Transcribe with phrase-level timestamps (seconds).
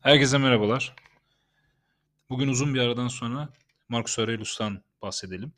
[0.00, 0.94] Herkese merhabalar.
[2.30, 3.48] Bugün uzun bir aradan sonra
[3.88, 5.52] Marcus Aurelius'tan bahsedelim.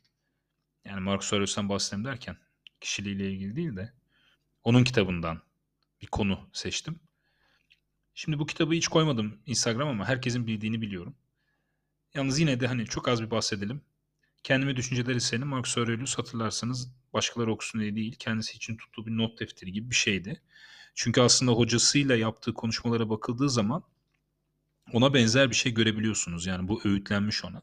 [0.85, 2.37] Yani Marcus Aurelius'tan bahsedelim derken
[2.81, 3.93] kişiliğiyle ilgili değil de
[4.65, 5.43] onun kitabından
[6.03, 7.01] bir konu seçtim.
[8.15, 11.15] Şimdi bu kitabı hiç koymadım Instagram ama herkesin bildiğini biliyorum.
[12.15, 13.81] Yalnız yine de hani çok az bir bahsedelim.
[14.43, 19.41] Kendime düşünceleri senin Marcus Aurelius hatırlarsanız başkaları okusun diye değil kendisi için tuttuğu bir not
[19.41, 20.43] defteri gibi bir şeydi.
[20.95, 23.85] Çünkü aslında hocasıyla yaptığı konuşmalara bakıldığı zaman
[24.93, 26.47] ona benzer bir şey görebiliyorsunuz.
[26.47, 27.63] Yani bu öğütlenmiş ona.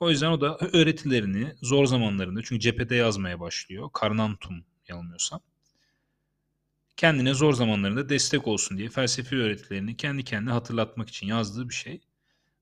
[0.00, 3.90] O yüzden o da öğretilerini zor zamanlarında çünkü cephede yazmaya başlıyor.
[3.92, 5.40] Karnantum yanılmıyorsam.
[6.96, 12.00] Kendine zor zamanlarında destek olsun diye felsefi öğretilerini kendi kendine hatırlatmak için yazdığı bir şey.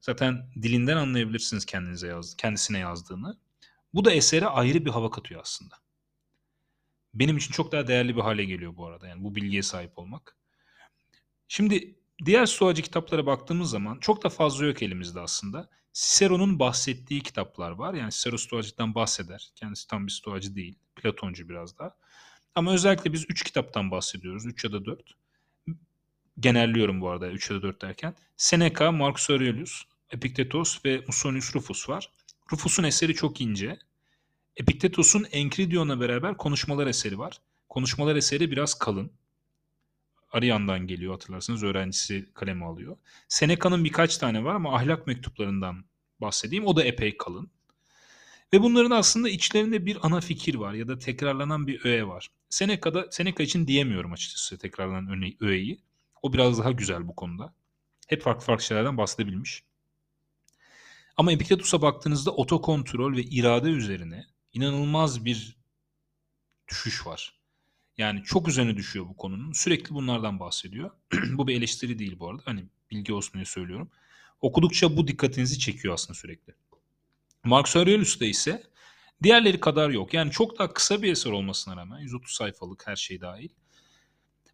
[0.00, 3.38] Zaten dilinden anlayabilirsiniz kendinize yazdı, kendisine yazdığını.
[3.94, 5.74] Bu da esere ayrı bir hava katıyor aslında.
[7.14, 9.08] Benim için çok daha değerli bir hale geliyor bu arada.
[9.08, 10.36] Yani bu bilgiye sahip olmak.
[11.48, 15.68] Şimdi diğer stoacı kitaplara baktığımız zaman çok da fazla yok elimizde aslında.
[15.92, 17.94] Cicero'nun bahsettiği kitaplar var.
[17.94, 19.50] Yani Cicero stoacılıktan bahseder.
[19.56, 20.78] Kendisi tam bir stoacı değil.
[20.96, 21.96] Platoncu biraz daha.
[22.54, 24.46] Ama özellikle biz 3 kitaptan bahsediyoruz.
[24.46, 25.14] 3 ya da 4.
[26.40, 28.14] Genelliyorum bu arada 3 ya da 4 derken.
[28.36, 32.10] Seneca, Marcus Aurelius, Epiktetos ve Musonius Rufus var.
[32.52, 33.78] Rufus'un eseri çok ince.
[34.56, 37.40] Epiktetos'un Enkridion'la beraber konuşmalar eseri var.
[37.68, 39.12] Konuşmalar eseri biraz kalın.
[40.30, 42.96] Arian'dan geliyor hatırlarsanız öğrencisi kaleme alıyor.
[43.28, 45.84] Seneca'nın birkaç tane var ama ahlak mektuplarından
[46.20, 46.66] bahsedeyim.
[46.66, 47.50] O da epey kalın.
[48.52, 52.30] Ve bunların aslında içlerinde bir ana fikir var ya da tekrarlanan bir öğe var.
[52.48, 55.80] Seneca'da Seneca için diyemiyorum açıkçası tekrarlanan öğeyi.
[56.22, 57.54] O biraz daha güzel bu konuda.
[58.06, 59.62] Hep farklı farklı şeylerden bahsedebilmiş.
[61.16, 65.56] Ama Epiktetus'a baktığınızda otokontrol ve irade üzerine inanılmaz bir
[66.68, 67.39] düşüş var.
[67.98, 69.52] Yani çok üzerine düşüyor bu konunun.
[69.52, 70.90] Sürekli bunlardan bahsediyor.
[71.32, 72.42] bu bir eleştiri değil bu arada.
[72.44, 73.90] Hani bilgi olsun diye söylüyorum.
[74.40, 76.54] Okudukça bu dikkatinizi çekiyor aslında sürekli.
[77.44, 78.62] Marcus Aurelius'ta ise
[79.22, 80.14] diğerleri kadar yok.
[80.14, 83.48] Yani çok daha kısa bir eser olmasına rağmen 130 sayfalık her şey dahil.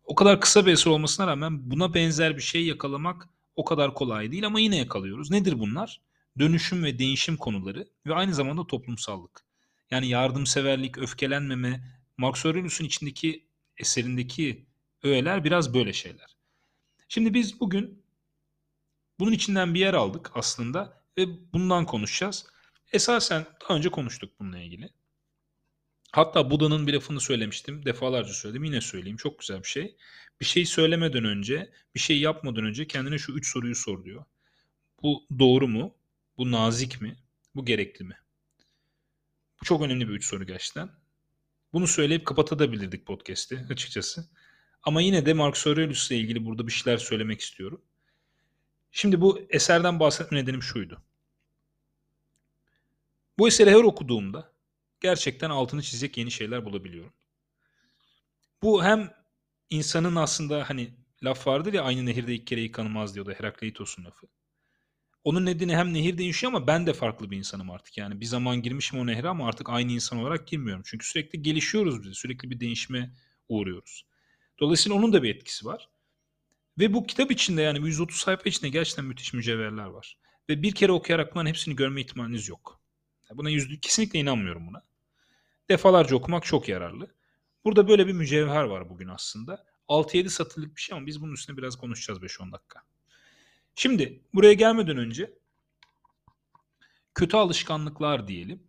[0.05, 4.33] O kadar kısa bir eser olmasına rağmen buna benzer bir şey yakalamak o kadar kolay
[4.33, 5.31] değil ama yine yakalıyoruz.
[5.31, 6.01] Nedir bunlar?
[6.39, 9.45] Dönüşüm ve değişim konuları ve aynı zamanda toplumsallık.
[9.91, 13.47] Yani yardımseverlik, öfkelenmeme, Marcus Aurelius'un içindeki
[13.79, 14.67] eserindeki
[15.03, 16.37] öğeler biraz böyle şeyler.
[17.09, 18.03] Şimdi biz bugün
[19.19, 22.47] bunun içinden bir yer aldık aslında ve bundan konuşacağız.
[22.93, 24.91] Esasen daha önce konuştuk bununla ilgili.
[26.13, 27.85] Hatta Buda'nın bir lafını söylemiştim.
[27.85, 28.65] Defalarca söyledim.
[28.65, 29.17] Yine söyleyeyim.
[29.17, 29.97] Çok güzel bir şey.
[30.41, 34.25] Bir şey söylemeden önce, bir şey yapmadan önce kendine şu üç soruyu sor diyor.
[35.03, 35.95] Bu doğru mu?
[36.39, 37.17] Bu nazik mi?
[37.55, 38.17] Bu gerekli mi?
[39.61, 40.91] Bu çok önemli bir üç soru gerçekten.
[41.77, 44.29] Bunu söyleyip kapatabilirdik podcast'i açıkçası.
[44.83, 47.83] Ama yine de Marcus Aurelius ile ilgili burada bir şeyler söylemek istiyorum.
[48.93, 51.03] Şimdi bu eserden bahsetme nedenim şuydu.
[53.39, 54.53] Bu eseri her okuduğumda
[55.01, 57.13] gerçekten altını çizecek yeni şeyler bulabiliyorum.
[58.63, 59.15] Bu hem
[59.71, 64.27] insanın aslında hani laf vardır ya aynı nehirde ilk kere yıkanılmaz diyordu Herakleitos'un lafı.
[65.27, 67.99] Onun nedeni hem nehir değişiyor ama ben de farklı bir insanım artık.
[67.99, 70.83] Yani bir zaman girmişim o nehre ama artık aynı insan olarak girmiyorum.
[70.87, 72.17] Çünkü sürekli gelişiyoruz biz.
[72.17, 73.11] Sürekli bir değişime
[73.49, 74.07] uğruyoruz.
[74.61, 75.89] Dolayısıyla onun da bir etkisi var.
[76.79, 80.19] Ve bu kitap içinde yani 130 sayfa içinde gerçekten müthiş mücevherler var.
[80.49, 82.81] Ve bir kere okuyarak bunların hepsini görme ihtimaliniz yok.
[83.35, 84.83] Buna yüzde kesinlikle inanmıyorum buna.
[85.71, 87.15] Defalarca okumak çok yararlı.
[87.65, 89.65] Burada böyle bir mücevher var bugün aslında.
[89.89, 92.83] 6-7 satırlık bir şey ama biz bunun üstüne biraz konuşacağız 5-10 dakika.
[93.79, 95.39] Şimdi buraya gelmeden önce
[97.15, 98.63] kötü alışkanlıklar diyelim.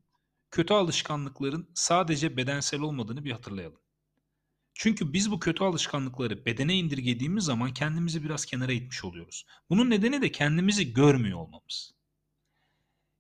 [0.52, 3.80] Kötü alışkanlıkların sadece bedensel olmadığını bir hatırlayalım.
[4.74, 9.46] Çünkü biz bu kötü alışkanlıkları bedene indirgediğimiz zaman kendimizi biraz kenara itmiş oluyoruz.
[9.70, 11.94] Bunun nedeni de kendimizi görmüyor olmamız.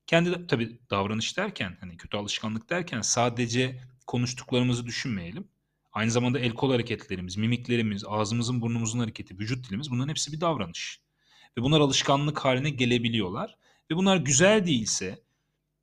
[0.07, 5.47] Kendi tabii davranış derken hani kötü alışkanlık derken sadece konuştuklarımızı düşünmeyelim.
[5.91, 11.06] Aynı zamanda el kol hareketlerimiz, mimiklerimiz, ağzımızın burnumuzun hareketi, vücut dilimiz bunların hepsi bir davranış.
[11.57, 13.57] Ve bunlar alışkanlık haline gelebiliyorlar.
[13.91, 15.23] Ve bunlar güzel değilse,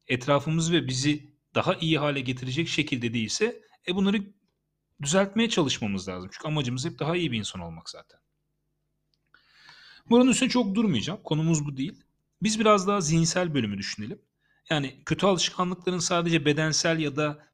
[0.08, 4.22] etrafımız ve bizi daha iyi hale getirecek şekilde değilse e bunları
[5.02, 6.30] düzeltmeye çalışmamız lazım.
[6.32, 8.20] Çünkü amacımız hep daha iyi bir insan olmak zaten.
[10.10, 11.20] Buranın üstüne çok durmayacağım.
[11.24, 12.04] Konumuz bu değil.
[12.42, 14.18] Biz biraz daha zihinsel bölümü düşünelim.
[14.70, 17.46] Yani kötü alışkanlıkların sadece bedensel ya da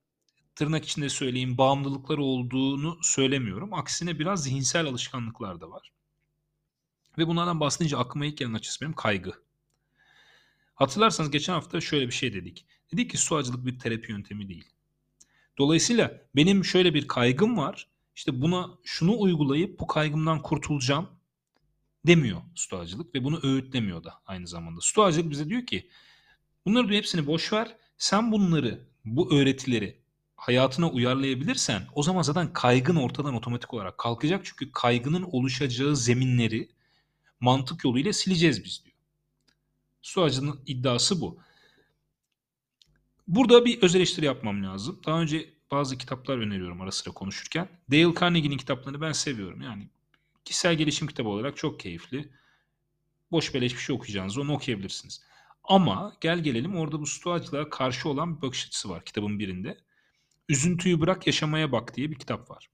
[0.54, 3.74] tırnak içinde söyleyeyim bağımlılıklar olduğunu söylemiyorum.
[3.74, 5.92] Aksine biraz zihinsel alışkanlıklar da var.
[7.18, 9.32] Ve bunlardan bahsedince aklıma ilk gelen açısı benim kaygı.
[10.74, 12.66] Hatırlarsanız geçen hafta şöyle bir şey dedik.
[12.92, 14.64] Dedik ki suacılık bir terapi yöntemi değil.
[15.58, 17.88] Dolayısıyla benim şöyle bir kaygım var.
[18.16, 21.08] İşte buna şunu uygulayıp bu kaygımdan kurtulacağım.
[22.06, 24.80] demiyor stoacılık ve bunu öğütlemiyor da aynı zamanda.
[24.80, 25.90] Stoacılık bize diyor ki
[26.66, 27.76] bunları diyor hepsini boş ver.
[27.98, 30.00] Sen bunları, bu öğretileri
[30.36, 34.44] hayatına uyarlayabilirsen o zaman zaten kaygın ortadan otomatik olarak kalkacak.
[34.44, 36.68] Çünkü kaygının oluşacağı zeminleri
[37.40, 38.96] mantık yoluyla sileceğiz biz diyor.
[40.02, 41.38] Stoacının iddiası bu.
[43.28, 45.00] Burada bir öz eleştiri yapmam lazım.
[45.06, 47.68] Daha önce bazı kitaplar öneriyorum ara sıra konuşurken.
[47.90, 49.60] Dale Carnegie'nin kitaplarını ben seviyorum.
[49.60, 49.88] Yani
[50.44, 52.28] kişisel gelişim kitabı olarak çok keyifli.
[53.30, 55.22] Boş beleş bir şey okuyacağınız onu okuyabilirsiniz.
[55.64, 59.78] Ama gel gelelim orada bu stoacılığa karşı olan bir bakış açısı var kitabın birinde.
[60.48, 62.70] Üzüntüyü bırak yaşamaya bak diye bir kitap var.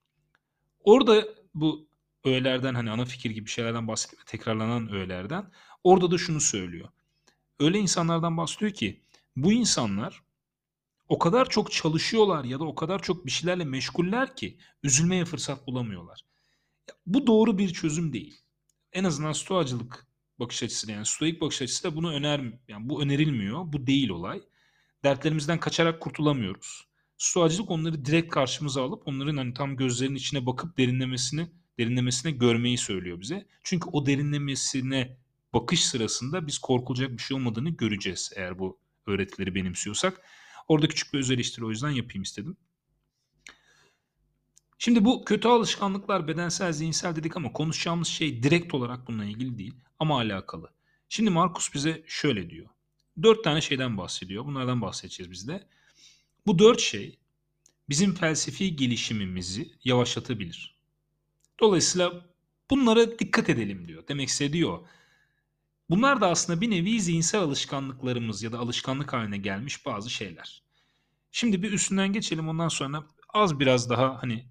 [0.85, 1.89] Orada bu
[2.27, 4.23] öğelerden hani ana fikir gibi şeylerden bahsediyor.
[4.27, 5.51] Tekrarlanan öğelerden.
[5.85, 6.89] Orada da şunu söylüyor.
[7.61, 9.03] Öyle insanlardan bahsediyor ki
[9.37, 10.23] bu insanlar
[11.09, 15.67] o kadar çok çalışıyorlar ya da o kadar çok bir şeylerle meşguller ki üzülmeye fırsat
[15.67, 16.21] bulamıyorlar.
[17.07, 18.41] Bu doğru bir çözüm değil.
[18.93, 20.07] En azından stoacılık
[20.39, 23.73] bakış açısı yani stoik bakış açısı da bunu öner yani bu önerilmiyor.
[23.73, 24.43] Bu değil olay.
[25.05, 26.89] Dertlerimizden kaçarak kurtulamıyoruz.
[27.19, 33.21] Stoacılık onları direkt karşımıza alıp onların hani tam gözlerinin içine bakıp derinlemesini derinlemesine görmeyi söylüyor
[33.21, 33.47] bize.
[33.63, 35.17] Çünkü o derinlemesine
[35.55, 40.21] bakış sırasında biz korkulacak bir şey olmadığını göreceğiz eğer bu öğretileri benimsiyorsak.
[40.69, 42.57] Orada küçük bir öz eleştiri o yüzden yapayım istedim.
[44.79, 49.75] Şimdi bu kötü alışkanlıklar bedensel, zihinsel dedik ama konuşacağımız şey direkt olarak bununla ilgili değil
[49.99, 50.71] ama alakalı.
[51.09, 52.69] Şimdi Markus bize şöyle diyor.
[53.23, 54.45] Dört tane şeyden bahsediyor.
[54.45, 55.69] Bunlardan bahsedeceğiz biz de.
[56.47, 57.19] Bu dört şey
[57.89, 60.76] bizim felsefi gelişimimizi yavaşlatabilir.
[61.61, 62.27] Dolayısıyla
[62.71, 64.09] bunlara dikkat edelim diyor.
[64.09, 64.79] Demek istediyor.
[65.91, 70.63] Bunlar da aslında bir nevi zihinsel alışkanlıklarımız ya da alışkanlık haline gelmiş bazı şeyler.
[71.33, 73.05] Şimdi bir üstünden geçelim ondan sonra
[73.35, 74.47] az biraz daha hani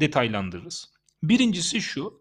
[0.00, 0.92] detaylandırırız.
[1.22, 2.20] Birincisi şu.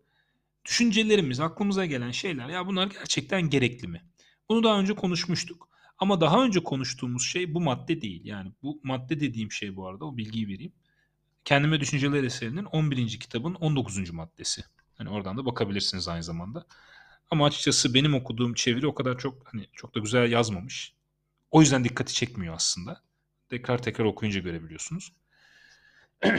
[0.65, 4.03] Düşüncelerimiz, aklımıza gelen şeyler ya bunlar gerçekten gerekli mi?
[4.49, 5.69] Bunu daha önce konuşmuştuk.
[5.97, 8.21] Ama daha önce konuştuğumuz şey bu madde değil.
[8.25, 10.73] Yani bu madde dediğim şey bu arada o bilgiyi vereyim.
[11.49, 13.19] Kendime Düşünceler eserinin 11.
[13.19, 14.11] kitabın 19.
[14.11, 14.63] maddesi.
[14.97, 16.65] Hani oradan da bakabilirsiniz aynı zamanda.
[17.31, 20.93] Ama açıkçası benim okuduğum çeviri o kadar çok hani çok da güzel yazmamış.
[21.51, 23.01] O yüzden dikkati çekmiyor aslında.
[23.49, 25.13] Tekrar tekrar okuyunca görebiliyorsunuz.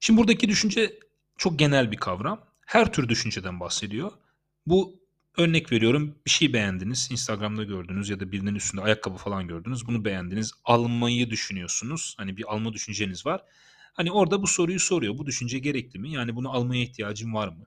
[0.00, 0.98] Şimdi buradaki düşünce
[1.36, 2.44] çok genel bir kavram.
[2.66, 4.12] Her tür düşünceden bahsediyor.
[4.66, 5.00] Bu
[5.36, 7.08] örnek veriyorum bir şey beğendiniz.
[7.10, 9.86] Instagram'da gördünüz ya da birinin üstünde ayakkabı falan gördünüz.
[9.86, 10.52] Bunu beğendiniz.
[10.64, 12.14] Almayı düşünüyorsunuz.
[12.18, 13.42] Hani bir alma düşünceniz var.
[13.94, 15.18] Hani orada bu soruyu soruyor.
[15.18, 16.12] Bu düşünce gerekli mi?
[16.12, 17.66] Yani bunu almaya ihtiyacım var mı?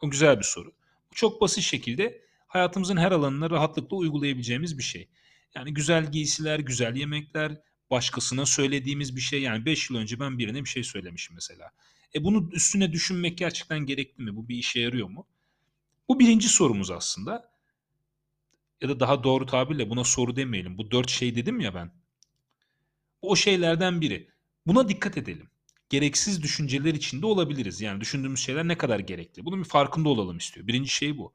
[0.00, 0.72] O güzel bir soru.
[1.14, 5.08] Çok basit şekilde hayatımızın her alanına rahatlıkla uygulayabileceğimiz bir şey.
[5.54, 7.52] Yani güzel giysiler, güzel yemekler,
[7.90, 9.42] başkasına söylediğimiz bir şey.
[9.42, 11.70] Yani 5 yıl önce ben birine bir şey söylemişim mesela.
[12.14, 14.36] E bunu üstüne düşünmek gerçekten gerekli mi?
[14.36, 15.26] Bu bir işe yarıyor mu?
[16.08, 17.50] Bu birinci sorumuz aslında.
[18.80, 20.78] Ya da daha doğru tabirle buna soru demeyelim.
[20.78, 21.90] Bu dört şey dedim ya ben.
[23.22, 24.28] O şeylerden biri.
[24.66, 25.50] Buna dikkat edelim.
[25.88, 27.80] Gereksiz düşünceler içinde olabiliriz.
[27.80, 29.44] Yani düşündüğümüz şeyler ne kadar gerekli.
[29.44, 30.66] Bunun bir farkında olalım istiyor.
[30.66, 31.32] Birinci şey bu.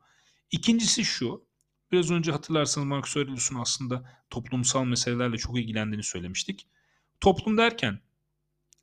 [0.52, 1.46] İkincisi şu.
[1.92, 6.68] Biraz önce hatırlarsanız Marcus Aurelius'un aslında toplumsal meselelerle çok ilgilendiğini söylemiştik.
[7.22, 8.00] Toplum derken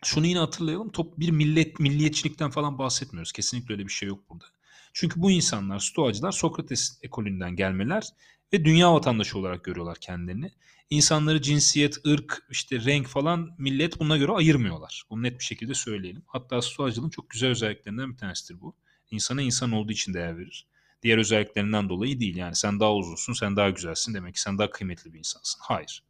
[0.05, 0.93] şunu yine hatırlayalım.
[0.93, 3.33] Top, bir millet milliyetçilikten falan bahsetmiyoruz.
[3.33, 4.45] Kesinlikle öyle bir şey yok burada.
[4.93, 8.09] Çünkü bu insanlar, stoacılar Sokrates ekolünden gelmeler
[8.53, 10.53] ve dünya vatandaşı olarak görüyorlar kendilerini.
[10.91, 15.05] İnsanları cinsiyet, ırk, işte renk falan millet buna göre ayırmıyorlar.
[15.11, 16.23] Bunu net bir şekilde söyleyelim.
[16.27, 18.77] Hatta stoacılığın çok güzel özelliklerinden bir tanesidir bu.
[19.11, 20.67] İnsana insan olduğu için değer verir
[21.03, 22.37] diğer özelliklerinden dolayı değil.
[22.37, 25.61] Yani sen daha uzunsun, sen daha güzelsin demek ki sen daha kıymetli bir insansın.
[25.63, 26.03] Hayır.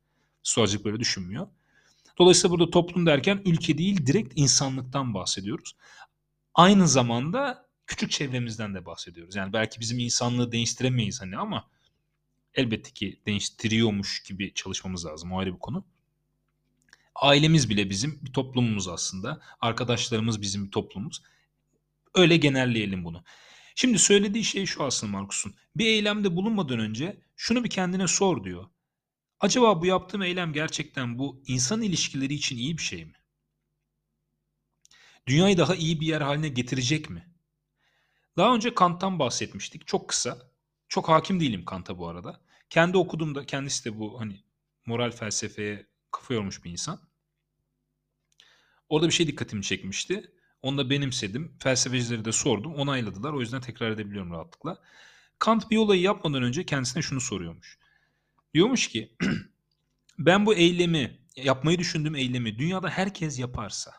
[0.42, 1.48] Stoacılık böyle düşünmüyor.
[2.18, 5.76] Dolayısıyla burada toplum derken ülke değil direkt insanlıktan bahsediyoruz.
[6.54, 9.36] Aynı zamanda küçük çevremizden de bahsediyoruz.
[9.36, 11.70] Yani belki bizim insanlığı değiştiremeyiz hani ama
[12.54, 15.32] elbette ki değiştiriyormuş gibi çalışmamız lazım.
[15.32, 15.84] O ayrı bir konu.
[17.14, 19.40] Ailemiz bile bizim bir toplumumuz aslında.
[19.60, 21.22] Arkadaşlarımız bizim bir toplumumuz.
[22.14, 23.24] Öyle genelleyelim bunu.
[23.74, 25.54] Şimdi söylediği şey şu aslında Markus'un.
[25.76, 28.66] Bir eylemde bulunmadan önce şunu bir kendine sor diyor.
[29.40, 33.14] Acaba bu yaptığım eylem gerçekten bu insan ilişkileri için iyi bir şey mi?
[35.26, 37.30] Dünyayı daha iyi bir yer haline getirecek mi?
[38.40, 39.86] Daha önce Kant'tan bahsetmiştik.
[39.86, 40.38] Çok kısa.
[40.88, 42.40] Çok hakim değilim Kant'a bu arada.
[42.70, 44.44] Kendi okuduğumda kendisi de bu hani
[44.86, 47.00] moral felsefeye kafa yormuş bir insan.
[48.88, 50.32] Orada bir şey dikkatimi çekmişti.
[50.62, 51.56] Onu da benimsedim.
[51.62, 52.74] Felsefecileri de sordum.
[52.74, 53.32] Onayladılar.
[53.32, 54.82] O yüzden tekrar edebiliyorum rahatlıkla.
[55.38, 57.78] Kant bir olayı yapmadan önce kendisine şunu soruyormuş.
[58.54, 59.16] Diyormuş ki
[60.18, 63.92] ben bu eylemi, yapmayı düşündüğüm eylemi dünyada herkes yaparsa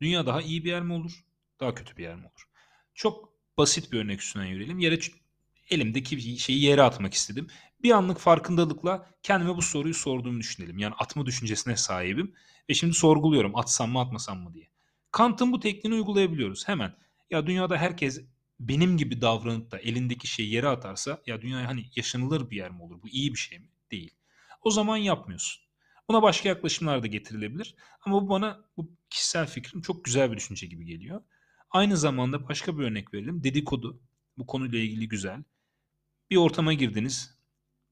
[0.00, 1.24] dünya daha iyi bir yer mi olur?
[1.60, 2.48] Daha kötü bir yer mi olur?
[2.94, 4.78] Çok basit bir örnek üstünden yürüyelim.
[4.78, 4.98] Yere
[5.70, 7.46] elimdeki şeyi yere atmak istedim.
[7.82, 10.78] Bir anlık farkındalıkla kendime bu soruyu sorduğumu düşünelim.
[10.78, 12.34] Yani atma düşüncesine sahibim
[12.70, 14.68] ve şimdi sorguluyorum atsam mı atmasam mı diye.
[15.10, 16.94] Kant'ın bu tekniğini uygulayabiliyoruz hemen.
[17.30, 18.20] Ya dünyada herkes
[18.60, 22.82] benim gibi davranıp da elindeki şeyi yere atarsa ya dünya hani yaşanılır bir yer mi
[22.82, 23.02] olur?
[23.02, 23.68] Bu iyi bir şey mi?
[23.90, 24.14] Değil.
[24.62, 25.62] O zaman yapmıyorsun.
[26.08, 27.74] Buna başka yaklaşımlar da getirilebilir.
[28.00, 31.22] Ama bu bana bu kişisel fikrim çok güzel bir düşünce gibi geliyor.
[31.72, 33.44] Aynı zamanda başka bir örnek verelim.
[33.44, 34.00] Dedikodu.
[34.38, 35.42] Bu konuyla ilgili güzel.
[36.30, 37.38] Bir ortama girdiniz.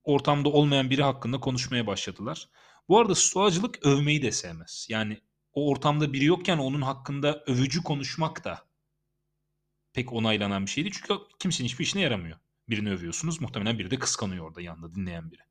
[0.05, 2.49] Ortamda olmayan biri hakkında konuşmaya başladılar.
[2.89, 4.87] Bu arada stoacılık övmeyi de sevmez.
[4.91, 5.21] Yani
[5.53, 8.67] o ortamda biri yokken onun hakkında övücü konuşmak da
[9.93, 10.91] pek onaylanan bir şeydi.
[10.93, 12.39] Çünkü kimsenin hiçbir işine yaramıyor.
[12.69, 13.41] Birini övüyorsunuz.
[13.41, 15.43] Muhtemelen biri de kıskanıyor orada yanında dinleyen biri.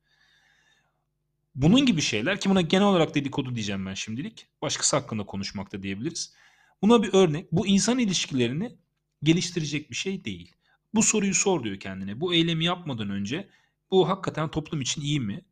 [1.55, 4.47] Bunun gibi şeyler ki buna genel olarak dedikodu diyeceğim ben şimdilik.
[4.61, 6.33] Başkası hakkında konuşmak da diyebiliriz.
[6.81, 7.51] Buna bir örnek.
[7.51, 8.77] Bu insan ilişkilerini
[9.23, 10.55] geliştirecek bir şey değil.
[10.93, 12.19] Bu soruyu sor diyor kendine.
[12.21, 13.49] Bu eylemi yapmadan önce
[13.91, 15.45] bu hakikaten toplum için iyi mi?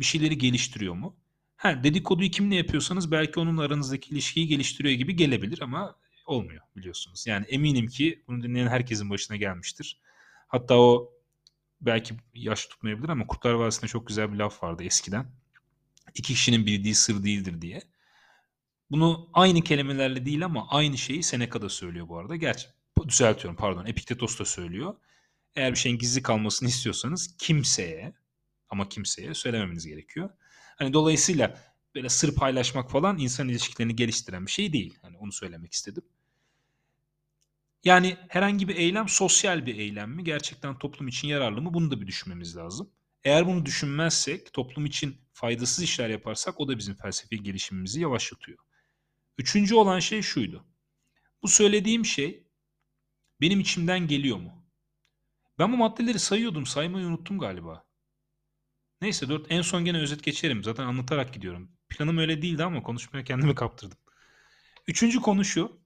[0.00, 1.16] Bir şeyleri geliştiriyor mu?
[1.56, 5.96] Ha, dedikoduyu kimle yapıyorsanız belki onun aranızdaki ilişkiyi geliştiriyor gibi gelebilir ama
[6.26, 7.26] olmuyor biliyorsunuz.
[7.26, 10.00] Yani eminim ki bunu dinleyen herkesin başına gelmiştir.
[10.48, 11.12] Hatta o
[11.80, 15.26] belki yaş tutmayabilir ama Kurtlar Vadisi'nde çok güzel bir laf vardı eskiden.
[16.14, 17.82] İki kişinin bildiği sır değildir diye.
[18.90, 22.36] Bunu aynı kelimelerle değil ama aynı şeyi Seneca da söylüyor bu arada.
[22.36, 22.66] Gerçi
[23.08, 24.94] düzeltiyorum pardon Epiktetos da söylüyor.
[25.56, 28.14] Eğer bir şeyin gizli kalmasını istiyorsanız kimseye
[28.68, 30.30] ama kimseye söylememeniz gerekiyor.
[30.76, 31.58] Hani dolayısıyla
[31.94, 34.98] böyle sır paylaşmak falan insan ilişkilerini geliştiren bir şey değil.
[35.02, 36.04] Hani onu söylemek istedim.
[37.84, 40.24] Yani herhangi bir eylem sosyal bir eylem mi?
[40.24, 41.74] Gerçekten toplum için yararlı mı?
[41.74, 42.90] Bunu da bir düşünmemiz lazım.
[43.24, 48.58] Eğer bunu düşünmezsek, toplum için faydasız işler yaparsak o da bizim felsefi gelişimimizi yavaşlatıyor.
[49.40, 50.66] Üçüncü olan şey şuydu.
[51.42, 52.46] Bu söylediğim şey
[53.40, 54.66] benim içimden geliyor mu?
[55.58, 57.86] Ben bu maddeleri sayıyordum, saymayı unuttum galiba.
[59.00, 60.64] Neyse dört en son gene özet geçerim.
[60.64, 61.72] Zaten anlatarak gidiyorum.
[61.88, 63.98] Planım öyle değildi ama konuşmaya kendimi kaptırdım.
[64.86, 65.80] Üçüncü konu şu.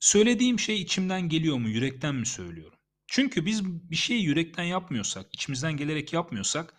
[0.00, 2.78] Söylediğim şey içimden geliyor mu, yürekten mi söylüyorum?
[3.06, 6.74] Çünkü biz bir şeyi yürekten yapmıyorsak, içimizden gelerek yapmıyorsak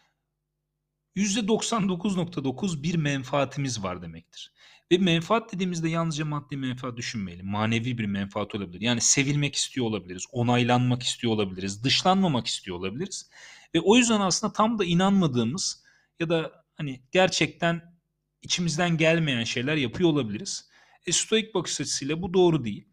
[1.19, 4.53] %99.9 bir menfaatimiz var demektir.
[4.91, 7.47] Ve menfaat dediğimizde yalnızca maddi menfaat düşünmeyelim.
[7.47, 8.81] Manevi bir menfaat olabilir.
[8.81, 13.29] Yani sevilmek istiyor olabiliriz, onaylanmak istiyor olabiliriz, dışlanmamak istiyor olabiliriz.
[13.75, 15.83] Ve o yüzden aslında tam da inanmadığımız
[16.19, 17.99] ya da hani gerçekten
[18.41, 20.69] içimizden gelmeyen şeyler yapıyor olabiliriz.
[21.05, 22.87] E, stoik bakış açısıyla bu doğru değil.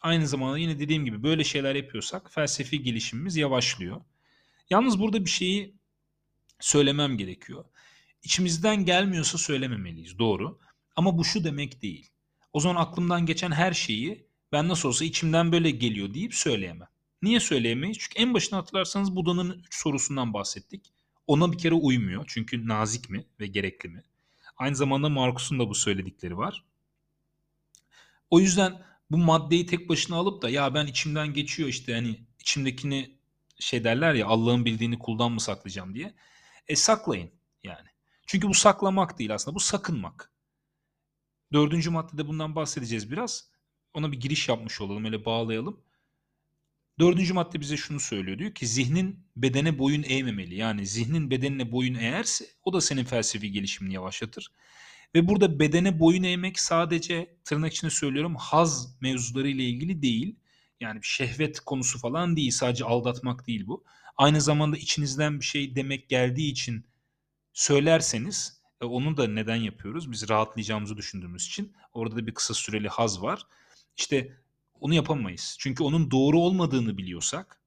[0.00, 4.00] Aynı zamanda yine dediğim gibi böyle şeyler yapıyorsak felsefi gelişimimiz yavaşlıyor.
[4.70, 5.77] Yalnız burada bir şeyi
[6.60, 7.64] söylemem gerekiyor.
[8.22, 10.58] İçimizden gelmiyorsa söylememeliyiz doğru.
[10.96, 12.10] Ama bu şu demek değil.
[12.52, 16.88] O zaman aklımdan geçen her şeyi ben nasıl olsa içimden böyle geliyor deyip söyleyemem.
[17.22, 17.98] Niye söyleyemeyiz?
[18.00, 20.92] Çünkü en başına hatırlarsanız Buda'nın üç sorusundan bahsettik.
[21.26, 22.24] Ona bir kere uymuyor.
[22.28, 24.04] Çünkü nazik mi ve gerekli mi?
[24.56, 26.64] Aynı zamanda Markus'un da bu söyledikleri var.
[28.30, 33.18] O yüzden bu maddeyi tek başına alıp da ya ben içimden geçiyor işte hani içimdekini
[33.58, 36.14] şey derler ya Allah'ın bildiğini kuldan mı saklayacağım diye.
[36.68, 37.30] E saklayın
[37.62, 37.88] yani.
[38.26, 40.32] Çünkü bu saklamak değil aslında bu sakınmak.
[41.52, 43.50] Dördüncü maddede bundan bahsedeceğiz biraz.
[43.94, 45.84] Ona bir giriş yapmış olalım öyle bağlayalım.
[46.98, 48.38] Dördüncü madde bize şunu söylüyor.
[48.38, 50.54] Diyor ki zihnin bedene boyun eğmemeli.
[50.54, 54.52] Yani zihnin bedenine boyun eğerse o da senin felsefi gelişimini yavaşlatır.
[55.14, 60.36] Ve burada bedene boyun eğmek sadece tırnak içinde söylüyorum haz mevzuları ile ilgili değil.
[60.80, 62.50] Yani şehvet konusu falan değil.
[62.50, 63.84] Sadece aldatmak değil bu.
[64.18, 66.84] Aynı zamanda içinizden bir şey demek geldiği için
[67.52, 70.12] söylerseniz e, onu da neden yapıyoruz?
[70.12, 71.76] Biz rahatlayacağımızı düşündüğümüz için.
[71.92, 73.46] Orada da bir kısa süreli haz var.
[73.96, 74.36] İşte
[74.80, 75.56] onu yapamayız.
[75.60, 77.62] Çünkü onun doğru olmadığını biliyorsak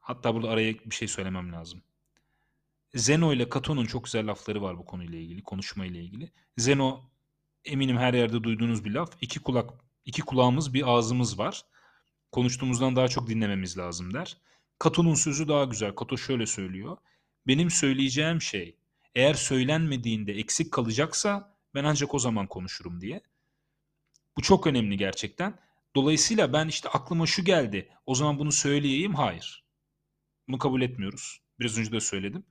[0.00, 1.82] hatta burada araya bir şey söylemem lazım.
[2.94, 6.32] Zeno ile Kato'nun çok güzel lafları var bu konuyla ilgili, konuşma ile ilgili.
[6.56, 7.10] Zeno
[7.64, 9.10] eminim her yerde duyduğunuz bir laf.
[9.20, 9.70] İki kulak,
[10.04, 11.64] iki kulağımız, bir ağzımız var.
[12.32, 14.36] Konuştuğumuzdan daha çok dinlememiz lazım der.
[14.78, 15.94] Kato'nun sözü daha güzel.
[15.94, 16.96] Kato şöyle söylüyor.
[17.46, 18.76] Benim söyleyeceğim şey
[19.14, 23.20] eğer söylenmediğinde eksik kalacaksa ben ancak o zaman konuşurum diye.
[24.36, 25.58] Bu çok önemli gerçekten.
[25.96, 27.88] Dolayısıyla ben işte aklıma şu geldi.
[28.06, 29.14] O zaman bunu söyleyeyim.
[29.14, 29.64] Hayır.
[30.48, 31.40] Bunu kabul etmiyoruz.
[31.60, 32.44] Biraz önce de söyledim.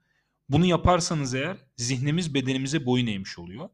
[0.49, 3.69] Bunu yaparsanız eğer zihnimiz bedenimize boyun eğmiş oluyor.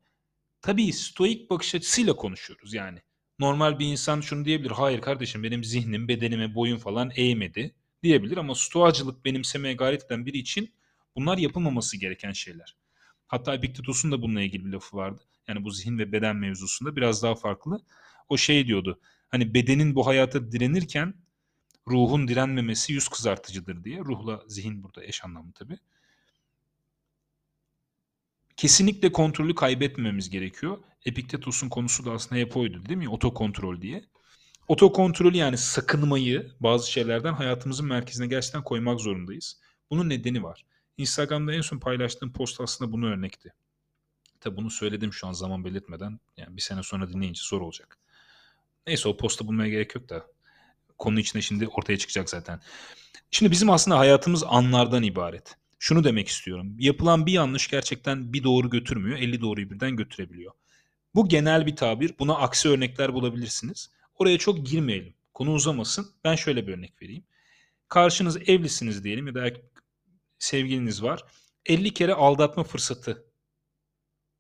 [0.62, 3.02] Tabii stoik bakış açısıyla konuşuyoruz yani.
[3.44, 4.72] Normal bir insan şunu diyebilir.
[4.72, 10.38] Hayır kardeşim benim zihnim bedenime boyun falan eğmedi diyebilir ama stoacılık benimsemeye gayret eden biri
[10.38, 10.74] için
[11.16, 12.76] bunlar yapılmaması gereken şeyler.
[13.28, 15.22] Hatta Epiktetos'un da bununla ilgili bir lafı vardı.
[15.48, 17.82] Yani bu zihin ve beden mevzusunda biraz daha farklı.
[18.30, 19.00] O şey diyordu.
[19.30, 21.14] Hani bedenin bu hayata direnirken
[21.88, 24.00] ruhun direnmemesi yüz kızartıcıdır diye.
[24.00, 25.78] Ruhla zihin burada eş anlamlı tabii.
[28.64, 30.78] Kesinlikle kontrolü kaybetmememiz gerekiyor.
[31.06, 33.10] Epiktetos'un konusu da aslında hep oydu değil mi?
[33.10, 34.04] Otokontrol diye.
[34.68, 39.60] Otokontrolü yani sakınmayı bazı şeylerden hayatımızın merkezine gerçekten koymak zorundayız.
[39.90, 40.66] Bunun nedeni var.
[40.98, 43.54] Instagram'da en son paylaştığım post aslında bunu örnekti.
[44.40, 46.20] Tabi bunu söyledim şu an zaman belirtmeden.
[46.38, 47.98] Yani bir sene sonra dinleyince zor olacak.
[48.88, 50.26] Neyse o posta bulmaya gerek yok da.
[50.98, 52.62] Konu içinde şimdi ortaya çıkacak zaten.
[53.32, 55.58] Şimdi bizim aslında hayatımız anlardan ibaret.
[55.84, 56.76] Şunu demek istiyorum.
[56.80, 59.18] Yapılan bir yanlış gerçekten bir doğru götürmüyor.
[59.18, 60.54] 50 doğruyu birden götürebiliyor.
[61.16, 62.14] Bu genel bir tabir.
[62.20, 63.90] Buna aksi örnekler bulabilirsiniz.
[64.16, 65.14] Oraya çok girmeyelim.
[65.34, 66.12] Konu uzamasın.
[66.24, 67.24] Ben şöyle bir örnek vereyim.
[67.90, 69.52] Karşınız evlisiniz diyelim ya da
[70.40, 71.24] sevgiliniz var.
[71.66, 73.26] 50 kere aldatma fırsatı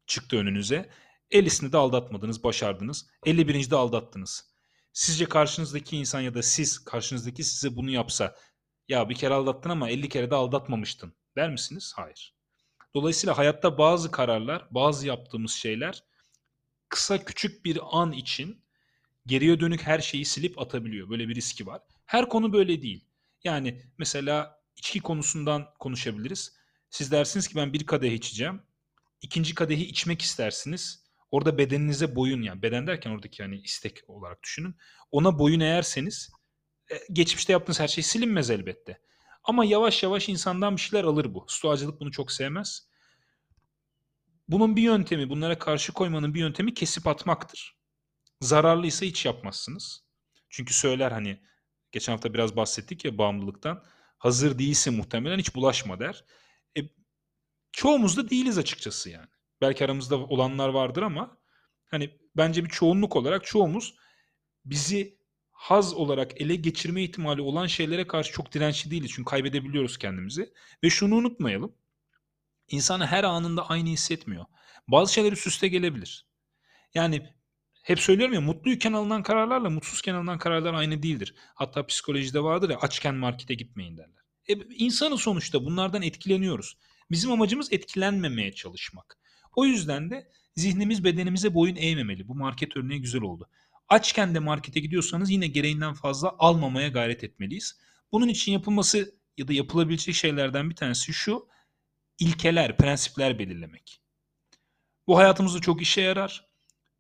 [0.08, 0.90] çıktı önünüze.
[1.32, 3.10] 50'sini de aldatmadınız, başardınız.
[3.26, 3.70] 51.
[3.72, 4.50] de aldattınız.
[4.94, 8.36] Sizce karşınızdaki insan ya da siz karşınızdaki size bunu yapsa
[8.88, 11.94] ya bir kere aldattın ama 50 kere de aldatmamıştın der misiniz?
[11.96, 12.36] Hayır.
[12.96, 16.04] Dolayısıyla hayatta bazı kararlar, bazı yaptığımız şeyler
[16.90, 18.63] kısa küçük bir an için
[19.25, 21.10] geriye dönük her şeyi silip atabiliyor.
[21.10, 21.82] Böyle bir riski var.
[22.06, 23.06] Her konu böyle değil.
[23.44, 26.56] Yani mesela içki konusundan konuşabiliriz.
[26.90, 28.62] Siz dersiniz ki ben bir kadeh içeceğim.
[29.22, 31.04] İkinci kadehi içmek istersiniz.
[31.32, 34.75] Orada bedeninize boyun yani beden derken oradaki hani istek olarak düşünün.
[35.12, 36.32] Ona boyun eğerseniz
[36.92, 39.02] e, geçmişte yaptığınız her şey silinmez elbette.
[39.44, 41.46] Ama yavaş yavaş insandan bir şeyler alır bu.
[41.48, 42.88] Stoacılık bunu çok sevmez.
[44.48, 47.78] Bunun bir yöntemi, bunlara karşı koymanın bir yöntemi kesip atmaktır.
[48.42, 50.04] Zararlıysa hiç yapmazsınız.
[50.50, 51.42] Çünkü söyler hani
[51.92, 53.84] geçen hafta biraz bahsettik ya bağımlılıktan.
[54.18, 56.26] Hazır değilse muhtemelen hiç bulaşma der.
[56.78, 56.82] E,
[57.72, 59.28] çoğumuz da değiliz açıkçası yani.
[59.62, 61.38] Belki aramızda olanlar vardır ama
[61.86, 63.96] hani bence bir çoğunluk olarak çoğumuz
[64.66, 65.18] bizi
[65.63, 69.12] haz olarak ele geçirme ihtimali olan şeylere karşı çok dirençli değiliz.
[69.15, 70.54] Çünkü kaybedebiliyoruz kendimizi.
[70.84, 71.76] Ve şunu unutmayalım.
[72.67, 74.45] İnsan her anında aynı hissetmiyor.
[74.88, 76.28] Bazı şeyler üst gelebilir.
[76.93, 77.30] Yani
[77.84, 81.36] hep söylüyorum ya mutluyken alınan kararlarla mutsuzken alınan kararlar aynı değildir.
[81.56, 84.23] Hatta psikolojide vardır ya açken markete gitmeyin derler.
[84.49, 86.78] E, insanı sonuçta bunlardan etkileniyoruz.
[87.12, 89.17] Bizim amacımız etkilenmemeye çalışmak.
[89.56, 92.28] O yüzden de zihnimiz bedenimize boyun eğmemeli.
[92.28, 93.49] Bu market örneği güzel oldu.
[93.93, 97.79] Açken de markete gidiyorsanız yine gereğinden fazla almamaya gayret etmeliyiz.
[98.12, 101.47] Bunun için yapılması ya da yapılabilecek şeylerden bir tanesi şu.
[102.19, 104.01] ilkeler, prensipler belirlemek.
[105.08, 106.47] Bu hayatımızda çok işe yarar.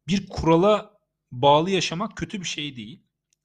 [0.07, 0.99] Bir kurala
[1.31, 3.03] bağlı yaşamak kötü bir şey değil.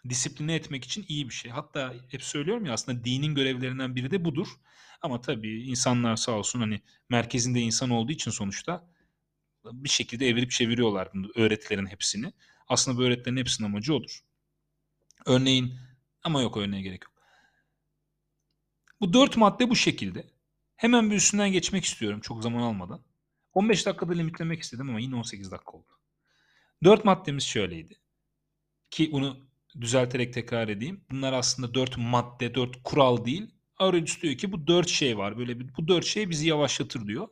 [0.08, 1.50] Disipline etmek için iyi bir şey.
[1.50, 4.48] Hatta hep söylüyorum ya aslında dinin görevlerinden biri de budur.
[5.02, 8.88] Ama tabii insanlar sağ olsun hani merkezinde insan olduğu için sonuçta
[9.64, 12.32] bir şekilde evirip çeviriyorlar öğretilerin hepsini.
[12.68, 14.20] Aslında bu öğretilerin hepsinin amacı odur.
[15.26, 15.74] Örneğin
[16.22, 17.12] ama yok örneğe gerek yok.
[19.00, 20.31] Bu dört madde bu şekilde.
[20.76, 23.04] Hemen bir üstünden geçmek istiyorum çok zaman almadan.
[23.54, 25.88] 15 dakikada limitlemek istedim ama yine 18 dakika oldu.
[26.85, 28.00] Dört maddemiz şöyleydi.
[28.90, 29.48] Ki bunu
[29.81, 31.04] düzelterek tekrar edeyim.
[31.11, 33.50] Bunlar aslında dört madde, dört kural değil.
[33.78, 35.38] Aurelius diyor ki bu dört şey var.
[35.38, 37.28] Böyle bir, bu dört şey bizi yavaşlatır diyor.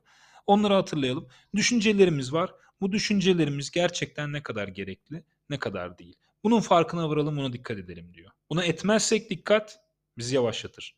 [0.46, 1.28] Onları hatırlayalım.
[1.54, 2.54] Düşüncelerimiz var.
[2.80, 6.14] Bu düşüncelerimiz gerçekten ne kadar gerekli, ne kadar değil.
[6.44, 8.30] Bunun farkına varalım, buna dikkat edelim diyor.
[8.50, 9.80] Buna etmezsek dikkat
[10.18, 10.96] bizi yavaşlatır.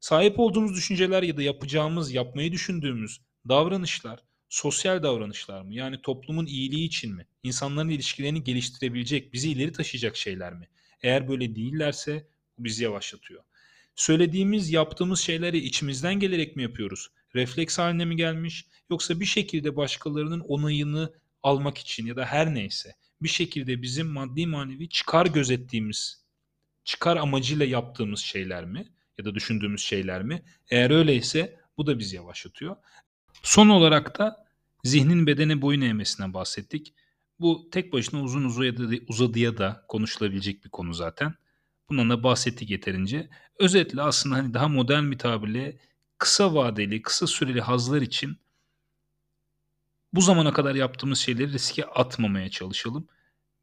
[0.00, 5.74] Sahip olduğumuz düşünceler ya da yapacağımız, yapmayı düşündüğümüz davranışlar sosyal davranışlar mı?
[5.74, 7.26] Yani toplumun iyiliği için mi?
[7.42, 10.68] İnsanların ilişkilerini geliştirebilecek, bizi ileri taşıyacak şeyler mi?
[11.02, 12.26] Eğer böyle değillerse
[12.58, 13.42] bu bizi yavaşlatıyor.
[13.94, 17.10] Söylediğimiz, yaptığımız şeyleri içimizden gelerek mi yapıyoruz?
[17.34, 18.66] Refleks haline mi gelmiş?
[18.90, 24.46] Yoksa bir şekilde başkalarının onayını almak için ya da her neyse bir şekilde bizim maddi
[24.46, 26.24] manevi çıkar gözettiğimiz,
[26.84, 28.88] çıkar amacıyla yaptığımız şeyler mi?
[29.18, 30.42] Ya da düşündüğümüz şeyler mi?
[30.70, 32.76] Eğer öyleyse bu da bizi yavaşlatıyor.
[33.42, 34.46] Son olarak da
[34.84, 36.94] zihnin bedene boyun eğmesinden bahsettik.
[37.40, 38.44] Bu tek başına uzun
[39.08, 41.34] uzadıya da konuşulabilecek bir konu zaten.
[41.90, 43.28] Bundan da bahsettik yeterince.
[43.58, 45.78] Özetle aslında hani daha modern bir tabirle
[46.18, 48.38] kısa vadeli, kısa süreli hazlar için
[50.12, 53.06] bu zamana kadar yaptığımız şeyleri riske atmamaya çalışalım.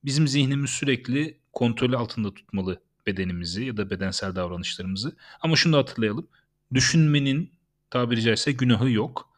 [0.06, 5.16] Bizim zihnimiz sürekli kontrol altında tutmalı bedenimizi ya da bedensel davranışlarımızı.
[5.42, 6.28] Ama şunu da hatırlayalım.
[6.74, 7.52] Düşünmenin
[7.90, 9.30] tabiri caizse günahı yok.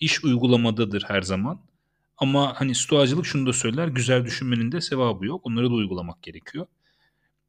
[0.00, 1.60] İş uygulamadadır her zaman.
[2.18, 3.88] Ama hani stoacılık şunu da söyler.
[3.88, 5.46] Güzel düşünmenin de sevabı yok.
[5.46, 6.66] Onları da uygulamak gerekiyor.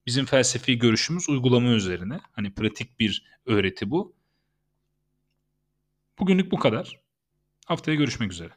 [0.07, 2.19] Bizim felsefi görüşümüz uygulama üzerine.
[2.31, 4.15] Hani pratik bir öğreti bu.
[6.19, 7.01] Bugünlük bu kadar.
[7.65, 8.51] Haftaya görüşmek üzere.